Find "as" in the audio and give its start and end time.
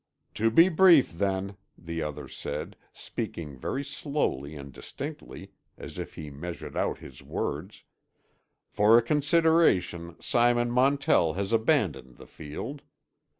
5.77-5.99